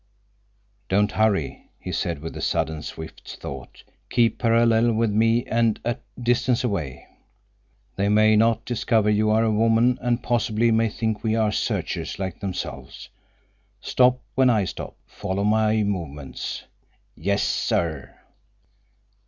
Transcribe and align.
"Don't 0.89 1.11
hurry," 1.11 1.69
he 1.79 1.91
said, 1.91 2.23
with 2.23 2.35
a 2.35 2.41
sudden 2.41 2.81
swift 2.81 3.37
thought. 3.39 3.83
"Keep 4.09 4.39
parallel 4.39 4.93
with 4.93 5.11
me 5.11 5.45
and 5.45 5.79
a 5.85 5.97
distance 6.19 6.63
away. 6.63 7.05
They 7.97 8.09
may 8.09 8.35
not 8.35 8.65
discover 8.65 9.11
you 9.11 9.29
are 9.29 9.43
a 9.43 9.51
woman 9.53 9.99
and 10.01 10.23
possibly 10.23 10.71
may 10.71 10.89
think 10.89 11.21
we 11.23 11.35
are 11.35 11.51
searchers 11.51 12.17
like 12.17 12.39
themselves. 12.39 13.09
Stop 13.79 14.17
when 14.33 14.49
I 14.49 14.65
stop. 14.65 14.95
Follow 15.05 15.43
my 15.43 15.83
movements." 15.83 16.63
"Yes, 17.15 17.43
sir!" 17.43 18.17